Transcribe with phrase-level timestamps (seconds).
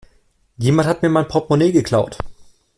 [0.57, 2.17] Jemand hat mir mein Portmonee geklaut.